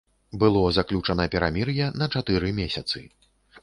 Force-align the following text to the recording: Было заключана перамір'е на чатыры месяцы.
Было 0.43 0.63
заключана 0.77 1.29
перамір'е 1.37 1.93
на 2.01 2.11
чатыры 2.17 2.57
месяцы. 2.65 3.09